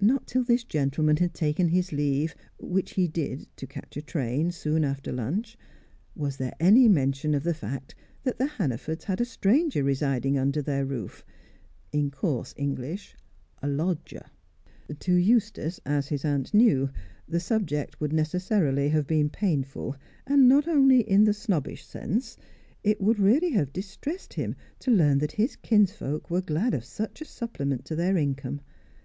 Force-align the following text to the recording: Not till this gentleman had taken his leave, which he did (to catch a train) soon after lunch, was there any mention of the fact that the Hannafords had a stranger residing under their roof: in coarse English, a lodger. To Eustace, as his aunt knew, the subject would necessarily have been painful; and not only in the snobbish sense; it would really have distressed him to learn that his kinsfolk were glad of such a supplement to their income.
Not 0.00 0.26
till 0.26 0.42
this 0.42 0.64
gentleman 0.64 1.18
had 1.18 1.32
taken 1.32 1.68
his 1.68 1.92
leave, 1.92 2.34
which 2.58 2.94
he 2.94 3.06
did 3.06 3.46
(to 3.58 3.64
catch 3.68 3.96
a 3.96 4.02
train) 4.02 4.50
soon 4.50 4.82
after 4.84 5.12
lunch, 5.12 5.56
was 6.16 6.36
there 6.38 6.56
any 6.58 6.88
mention 6.88 7.32
of 7.32 7.44
the 7.44 7.54
fact 7.54 7.94
that 8.24 8.38
the 8.38 8.48
Hannafords 8.48 9.04
had 9.04 9.20
a 9.20 9.24
stranger 9.24 9.84
residing 9.84 10.36
under 10.36 10.60
their 10.62 10.84
roof: 10.84 11.24
in 11.92 12.10
coarse 12.10 12.54
English, 12.56 13.14
a 13.62 13.68
lodger. 13.68 14.24
To 14.98 15.14
Eustace, 15.14 15.78
as 15.86 16.08
his 16.08 16.24
aunt 16.24 16.52
knew, 16.52 16.90
the 17.28 17.38
subject 17.38 18.00
would 18.00 18.12
necessarily 18.12 18.88
have 18.88 19.06
been 19.06 19.30
painful; 19.30 19.94
and 20.26 20.48
not 20.48 20.66
only 20.66 21.08
in 21.08 21.22
the 21.22 21.32
snobbish 21.32 21.86
sense; 21.86 22.36
it 22.82 23.00
would 23.00 23.20
really 23.20 23.50
have 23.50 23.72
distressed 23.72 24.34
him 24.34 24.56
to 24.80 24.90
learn 24.90 25.18
that 25.18 25.30
his 25.30 25.54
kinsfolk 25.54 26.30
were 26.32 26.42
glad 26.42 26.74
of 26.74 26.84
such 26.84 27.20
a 27.20 27.24
supplement 27.24 27.84
to 27.84 27.94
their 27.94 28.16
income. 28.16 28.60